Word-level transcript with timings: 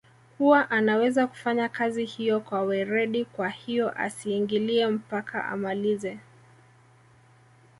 kuwa 0.37 0.71
anaweza 0.71 1.27
kufanya 1.27 1.69
kazi 1.69 2.05
hiyo 2.05 2.39
kwa 2.39 2.61
weredi 2.61 3.25
kwahiyo 3.25 3.97
asiingilie 3.99 4.87
mpaka 4.87 5.45
amalize 5.45 6.19